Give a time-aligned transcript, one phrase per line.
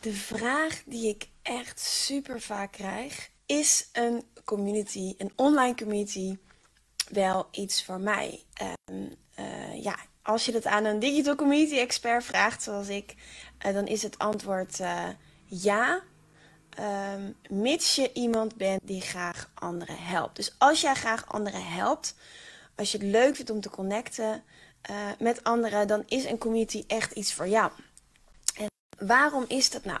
[0.00, 6.38] De vraag die ik echt super vaak krijg: is een community, een online community,
[7.08, 8.44] wel iets voor mij?
[8.88, 13.14] Um, uh, ja, als je dat aan een digital community expert vraagt, zoals ik,
[13.66, 15.08] uh, dan is het antwoord uh,
[15.44, 16.02] ja.
[17.14, 20.36] Um, mits je iemand bent die graag anderen helpt.
[20.36, 22.14] Dus als jij graag anderen helpt,
[22.76, 24.42] als je het leuk vindt om te connecten
[25.18, 27.72] met anderen, dan is een community echt iets voor jou.
[29.00, 30.00] Waarom is dat nou?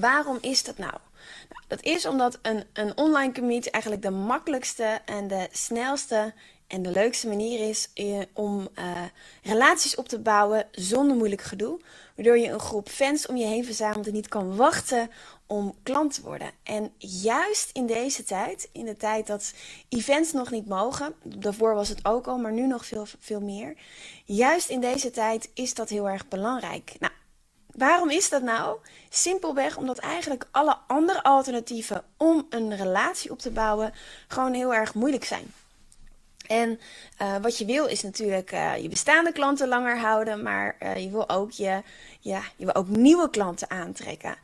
[0.00, 0.92] Waarom is dat nou?
[1.48, 1.62] nou?
[1.68, 6.32] Dat is omdat een, een online community eigenlijk de makkelijkste en de snelste
[6.66, 9.02] en de leukste manier is eh, om uh,
[9.42, 11.80] relaties op te bouwen zonder moeilijk gedoe.
[12.16, 15.10] Waardoor je een groep fans om je heen verzamelt en niet kan wachten
[15.46, 16.50] om klant te worden.
[16.62, 19.52] En juist in deze tijd, in de tijd dat
[19.88, 23.76] events nog niet mogen, daarvoor was het ook al, maar nu nog veel, veel meer.
[24.24, 26.92] Juist in deze tijd is dat heel erg belangrijk.
[26.98, 27.12] Nou,
[27.76, 28.78] Waarom is dat nou?
[29.08, 33.94] Simpelweg omdat eigenlijk alle andere alternatieven om een relatie op te bouwen
[34.28, 35.52] gewoon heel erg moeilijk zijn.
[36.46, 36.80] En
[37.22, 41.10] uh, wat je wil is natuurlijk uh, je bestaande klanten langer houden, maar uh, je
[41.10, 41.82] wil ook je,
[42.20, 44.36] ja, je wil ook nieuwe klanten aantrekken.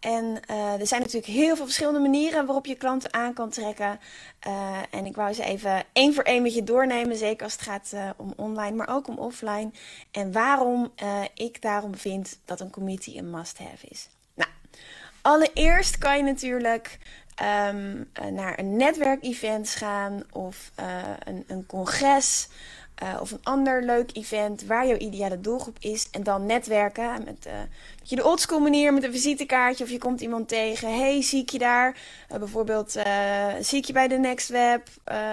[0.00, 4.00] En uh, er zijn natuurlijk heel veel verschillende manieren waarop je klanten aan kan trekken.
[4.46, 7.62] Uh, en ik wou ze even één voor één met je doornemen, zeker als het
[7.62, 9.70] gaat uh, om online, maar ook om offline.
[10.10, 10.92] En waarom
[11.34, 14.08] ik daarom vind dat een community een must-have is.
[14.34, 14.50] Nou,
[15.22, 16.98] allereerst kan je natuurlijk
[17.42, 20.72] um, naar een netwerkevent gaan of
[21.24, 22.48] een, een congres.
[23.02, 26.08] Uh, of een ander leuk event waar jouw ideale doelgroep is.
[26.10, 27.24] En dan netwerken met,
[28.00, 29.84] met je de oldschool manier, met een visitekaartje.
[29.84, 30.98] Of je komt iemand tegen.
[30.98, 31.96] Hey, zie ik je daar?
[32.32, 32.90] Uh, bijvoorbeeld,
[33.60, 34.88] zie ik je bij de Next Web?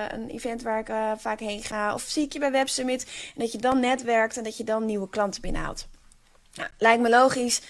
[0.08, 1.94] een event waar ik vaak heen ga.
[1.94, 3.04] Of zie ik je bij Web Summit?
[3.04, 5.88] En dat je dan netwerkt en dat je dan nieuwe klanten binnenhaalt.
[6.54, 7.62] Nou, lijkt me logisch.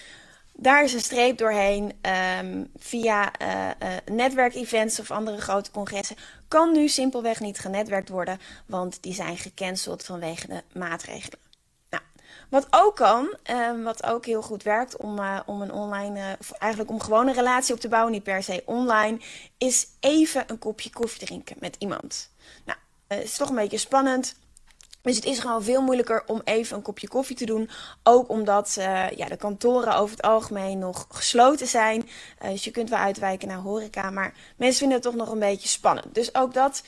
[0.60, 1.92] Daar is een streep doorheen
[2.38, 3.48] um, via uh,
[3.82, 6.16] uh, netwerkevents of andere grote congressen.
[6.48, 11.38] Kan nu simpelweg niet genetwerkt worden, want die zijn gecanceld vanwege de maatregelen.
[11.90, 12.02] Nou,
[12.48, 16.52] wat ook kan, um, wat ook heel goed werkt om, uh, om een online, of
[16.52, 19.18] eigenlijk om gewoon een relatie op te bouwen, niet per se online,
[19.58, 22.30] is even een kopje koffie drinken met iemand.
[22.64, 22.78] Nou,
[23.22, 24.34] is toch een beetje spannend.
[25.08, 27.70] Dus het is gewoon veel moeilijker om even een kopje koffie te doen.
[28.02, 32.08] Ook omdat uh, ja, de kantoren over het algemeen nog gesloten zijn.
[32.42, 34.10] Uh, dus je kunt wel uitwijken naar horeca.
[34.10, 36.14] Maar mensen vinden het toch nog een beetje spannend.
[36.14, 36.82] Dus ook dat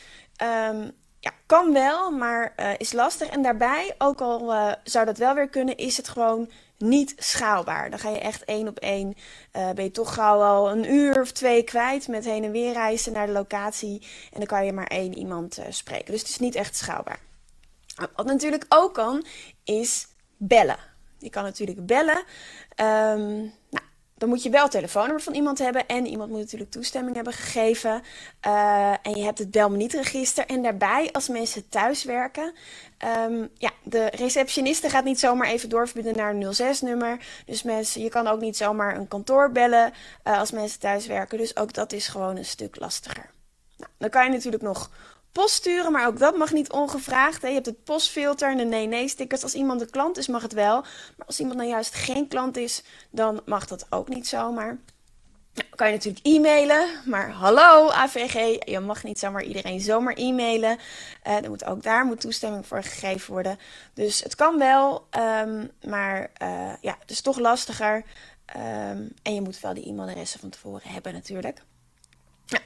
[0.72, 3.28] um, ja, kan wel, maar uh, is lastig.
[3.28, 4.54] En daarbij, ook al
[4.84, 7.90] zou dat wel weer kunnen, is het gewoon niet schaalbaar.
[7.90, 9.14] Dan ga je echt één op één,
[9.52, 13.12] ben je toch gauw al een uur of twee kwijt met heen en weer reizen
[13.12, 14.06] naar de locatie.
[14.32, 16.12] En dan kan je maar één iemand spreken.
[16.12, 17.29] Dus het is niet echt schaalbaar.
[18.14, 19.24] Wat natuurlijk ook kan,
[19.64, 20.06] is
[20.36, 20.78] bellen.
[21.18, 22.24] Je kan natuurlijk bellen.
[22.76, 23.84] Um, nou,
[24.20, 25.86] dan moet je wel het telefoonnummer van iemand hebben.
[25.86, 28.02] En iemand moet natuurlijk toestemming hebben gegeven.
[28.46, 30.46] Uh, en je hebt het belmenietregister.
[30.46, 32.54] En daarbij, als mensen thuis werken.
[33.28, 37.26] Um, ja, de receptioniste gaat niet zomaar even doorverbinden naar een 06-nummer.
[37.46, 39.92] Dus mensen, je kan ook niet zomaar een kantoor bellen
[40.24, 41.38] uh, als mensen thuis werken.
[41.38, 43.30] Dus ook dat is gewoon een stuk lastiger.
[43.76, 44.90] Nou, dan kan je natuurlijk nog
[45.32, 47.42] post sturen, maar ook dat mag niet ongevraagd.
[47.42, 47.48] Hè.
[47.48, 49.42] Je hebt het postfilter en de nee-nee-stickers.
[49.42, 50.80] Als iemand een klant is, mag het wel.
[51.16, 54.78] Maar als iemand nou juist geen klant is, dan mag dat ook niet zomaar.
[55.54, 60.78] Nou, kan je natuurlijk e-mailen, maar hallo AVG, je mag niet zomaar iedereen zomaar e-mailen.
[61.26, 63.58] Uh, moet ook daar moet toestemming voor gegeven worden.
[63.94, 68.04] Dus het kan wel, um, maar uh, ja, het is toch lastiger.
[68.56, 71.62] Um, en je moet wel die e-mailadressen van tevoren hebben natuurlijk.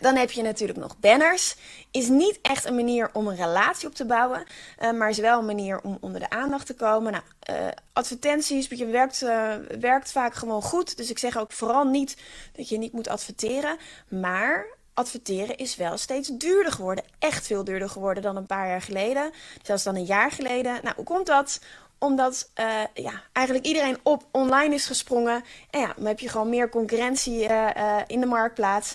[0.01, 1.57] Dan heb je natuurlijk nog banners.
[1.91, 4.45] Is niet echt een manier om een relatie op te bouwen,
[4.79, 7.13] uh, maar is wel een manier om onder de aandacht te komen.
[7.13, 10.97] Nou, uh, advertenties, je werkt, uh, werkt vaak gewoon goed.
[10.97, 12.17] Dus ik zeg ook vooral niet
[12.53, 13.77] dat je niet moet adverteren.
[14.09, 17.05] Maar adverteren is wel steeds duurder geworden.
[17.19, 19.31] Echt veel duurder geworden dan een paar jaar geleden.
[19.63, 20.79] Zelfs dan een jaar geleden.
[20.83, 21.61] Nou, hoe komt dat?
[22.05, 25.45] Omdat uh, ja, eigenlijk iedereen op online is gesprongen.
[25.71, 28.95] En ja, dan heb je gewoon meer concurrentie uh, uh, in de marktplaats.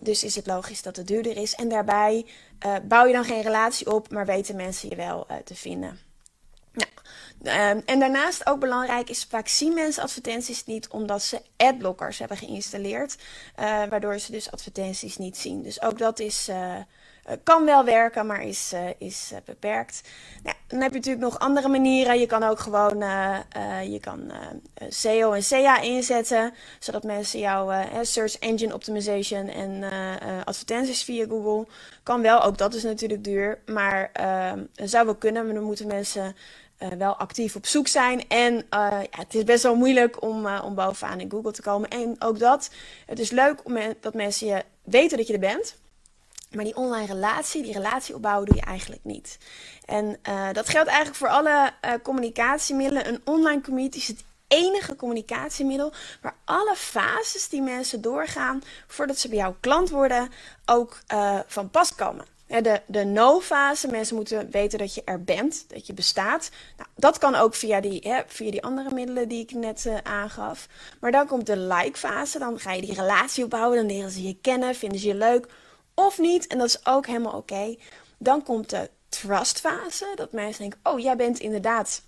[0.00, 1.54] dus is het logisch dat het duurder is.
[1.54, 2.26] En daarbij
[2.82, 6.05] bouw je dan geen relatie op, maar weten mensen je wel te vinden.
[7.46, 12.36] Um, en daarnaast ook belangrijk is, vaak zien mensen advertenties niet omdat ze adblockers hebben
[12.36, 13.16] geïnstalleerd.
[13.56, 15.62] waardoor ze dus advertenties niet zien.
[15.62, 16.74] Dus ook dat is, uh,
[17.42, 20.00] kan wel werken, maar is, is beperkt.
[20.42, 22.20] Nou, dan heb je natuurlijk nog andere manieren.
[22.20, 22.98] Je kan ook gewoon
[23.90, 24.32] je kan,
[24.88, 27.72] SEO en SEA inzetten, zodat mensen jouw
[28.02, 29.84] search engine optimization en
[30.44, 31.66] advertenties via Google
[32.02, 32.42] kan wel.
[32.42, 35.44] Ook dat is natuurlijk duur, maar ehm, zou wel kunnen.
[35.44, 36.36] Maar dan moeten mensen
[36.98, 38.28] wel actief op zoek zijn.
[38.28, 41.88] En ja, het is best wel moeilijk om, om bovenaan in Google te komen.
[41.88, 42.70] En ook dat,
[43.06, 45.76] het is leuk om, dat mensen je weten dat je er bent.
[46.50, 49.38] Maar die online relatie, die relatie opbouwen, doe je eigenlijk niet.
[49.84, 50.18] En
[50.52, 53.08] dat geldt eigenlijk voor alle communicatiemiddelen.
[53.08, 59.28] Een online community is het enige communicatiemiddel waar alle fases die mensen doorgaan voordat ze
[59.28, 60.28] bij jou klant worden,
[60.66, 60.98] ook
[61.46, 62.35] van pas komen.
[62.46, 66.50] De, de no-fase, mensen moeten weten dat je er bent, dat je bestaat.
[66.76, 69.96] Nou, dat kan ook via die, hè, via die andere middelen die ik net uh,
[70.02, 70.68] aangaf.
[71.00, 74.36] Maar dan komt de like-fase, dan ga je die relatie opbouwen, dan leren ze je
[74.40, 75.48] kennen, vinden ze je leuk
[75.94, 76.46] of niet.
[76.46, 77.76] En dat is ook helemaal oké.
[78.18, 80.12] Dan komt de trustfase.
[80.14, 82.02] Dat mensen denken: oh, jij bent inderdaad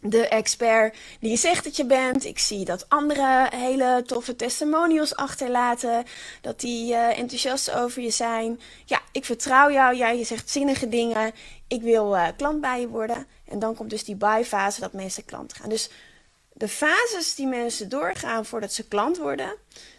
[0.00, 2.24] de expert die je zegt dat je bent.
[2.24, 6.04] Ik zie dat andere hele toffe testimonials achterlaten.
[6.40, 8.60] Dat die uh, enthousiast over je zijn.
[8.84, 9.96] Ja, ik vertrouw jou.
[9.96, 11.32] Jij zegt zinnige dingen.
[11.68, 13.26] Ik wil uh, klant bij je worden.
[13.48, 15.68] En dan komt dus die buy fase dat mensen klant gaan.
[15.68, 15.90] Dus
[16.52, 19.54] de fases die mensen doorgaan voordat ze klant worden.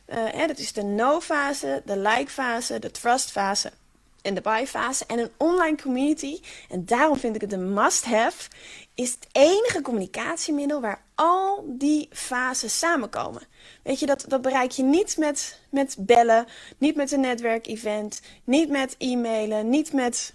[0.07, 3.71] Uh, dat is de no-fase, de like-fase, de trust-fase
[4.21, 5.05] en de buy-fase.
[5.05, 8.49] En een online community, en daarom vind ik het een must-have,
[8.95, 13.41] is het enige communicatiemiddel waar al die fases samenkomen.
[13.83, 16.45] Weet je, dat, dat bereik je niet met, met bellen,
[16.77, 20.33] niet met een netwerkevent, niet met e-mailen, niet met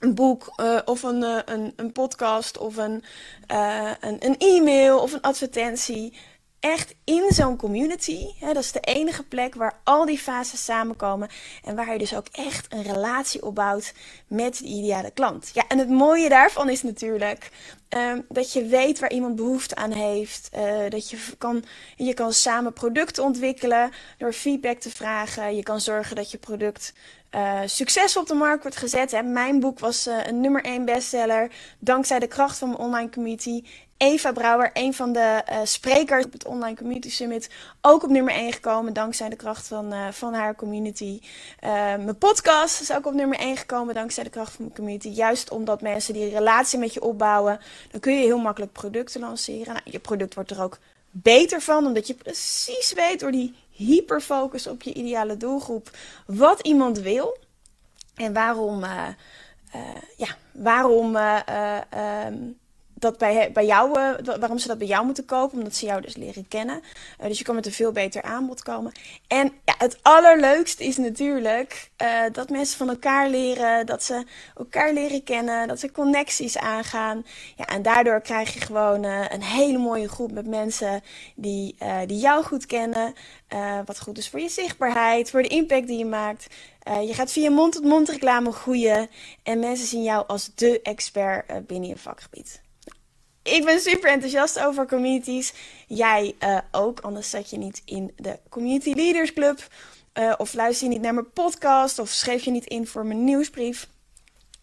[0.00, 3.04] een boek uh, of een, uh, een, een podcast of een,
[3.52, 6.12] uh, een, een e-mail of een advertentie
[6.60, 8.26] echt in zo'n community.
[8.38, 11.28] Hè, dat is de enige plek waar al die fases samenkomen.
[11.64, 13.92] En waar je dus ook echt een relatie opbouwt
[14.26, 15.50] met de ideale klant.
[15.52, 17.50] Ja, en het mooie daarvan is natuurlijk
[17.88, 20.50] um, dat je weet waar iemand behoefte aan heeft.
[20.56, 21.64] Uh, dat je kan,
[21.96, 25.56] je kan samen producten ontwikkelen door feedback te vragen.
[25.56, 26.92] Je kan zorgen dat je product
[27.34, 29.24] uh, succes op de markt wordt gezet.
[29.24, 31.50] Mijn boek was uh, een nummer 1 bestseller.
[31.78, 33.62] Dankzij de kracht van mijn online community.
[34.02, 37.50] Eva Brouwer, een van de uh, sprekers op het Online Community Summit,
[37.80, 41.20] ook op nummer 1 gekomen dankzij de kracht van, uh, van haar community.
[41.64, 45.08] Uh, mijn podcast is ook op nummer 1 gekomen dankzij de kracht van mijn community.
[45.08, 47.60] Juist omdat mensen die relatie met je opbouwen,
[47.90, 49.72] dan kun je heel makkelijk producten lanceren.
[49.72, 50.78] Nou, je product wordt er ook
[51.10, 55.90] beter van, omdat je precies weet door die hyperfocus op je ideale doelgroep
[56.26, 57.38] wat iemand wil
[58.14, 58.84] en waarom,
[60.16, 61.16] ja, waarom.
[61.16, 62.58] Um,
[63.00, 66.00] dat bij, bij jou, uh, waarom ze dat bij jou moeten kopen, omdat ze jou
[66.00, 66.82] dus leren kennen.
[67.20, 68.92] Uh, dus je kan met een veel beter aanbod komen.
[69.26, 74.24] En ja, het allerleukste is natuurlijk uh, dat mensen van elkaar leren, dat ze
[74.56, 77.26] elkaar leren kennen, dat ze connecties aangaan.
[77.56, 81.02] Ja, en daardoor krijg je gewoon een hele mooie groep met mensen
[81.34, 81.76] die,
[82.06, 83.14] die jou goed kennen.
[83.84, 86.46] wat goed is voor je zichtbaarheid, voor de impact die je maakt.
[87.06, 89.08] je gaat via mond-tot-mond -mond reclame groeien
[89.42, 92.60] en mensen zien jou als de expert binnen je vakgebied
[93.42, 95.52] ik ben super enthousiast over communities.
[95.86, 99.68] Jij uh, ook, anders zat je niet in de Community Leaders Club.
[100.14, 101.98] Uh, of luister je niet naar mijn podcast.
[101.98, 103.88] Of schreef je niet in voor mijn nieuwsbrief.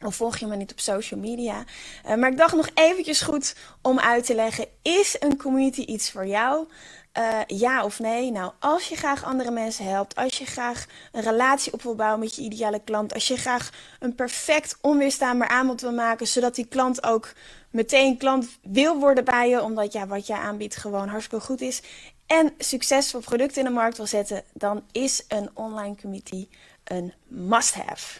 [0.05, 1.63] Of volg je me niet op social media.
[2.05, 4.67] Uh, maar ik dacht nog eventjes goed om uit te leggen.
[4.81, 6.67] Is een community iets voor jou?
[7.13, 8.31] Uh, ja of nee?
[8.31, 12.19] Nou, als je graag andere mensen helpt, als je graag een relatie op wil bouwen
[12.19, 16.67] met je ideale klant, als je graag een perfect onweerstaanbaar aanbod wil maken, zodat die
[16.67, 17.33] klant ook
[17.69, 21.81] meteen klant wil worden bij je, omdat ja, wat jij aanbiedt gewoon hartstikke goed is,
[22.27, 26.47] en succesvol producten in de markt wil zetten, dan is een online community
[26.83, 28.19] een must-have.